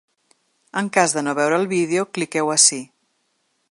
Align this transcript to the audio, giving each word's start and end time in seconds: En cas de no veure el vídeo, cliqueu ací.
En 0.81 0.89
cas 0.95 1.13
de 1.17 1.23
no 1.27 1.37
veure 1.41 1.61
el 1.63 1.69
vídeo, 1.75 2.09
cliqueu 2.19 2.53
ací. 2.57 2.85